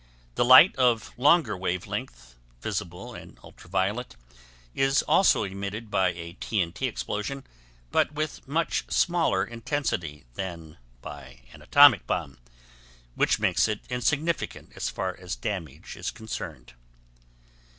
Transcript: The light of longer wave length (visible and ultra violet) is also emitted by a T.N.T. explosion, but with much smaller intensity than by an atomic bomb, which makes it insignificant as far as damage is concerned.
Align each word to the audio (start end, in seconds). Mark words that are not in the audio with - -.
The 0.33 0.43
light 0.43 0.75
of 0.77 1.11
longer 1.15 1.55
wave 1.55 1.85
length 1.85 2.35
(visible 2.59 3.13
and 3.13 3.37
ultra 3.43 3.69
violet) 3.69 4.15
is 4.73 5.03
also 5.03 5.43
emitted 5.43 5.91
by 5.91 6.07
a 6.09 6.33
T.N.T. 6.39 6.87
explosion, 6.87 7.45
but 7.91 8.11
with 8.11 8.47
much 8.47 8.83
smaller 8.91 9.45
intensity 9.45 10.25
than 10.33 10.79
by 11.03 11.41
an 11.53 11.61
atomic 11.61 12.07
bomb, 12.07 12.39
which 13.13 13.39
makes 13.39 13.67
it 13.67 13.81
insignificant 13.91 14.71
as 14.75 14.89
far 14.89 15.15
as 15.15 15.35
damage 15.35 15.95
is 15.95 16.09
concerned. 16.09 16.73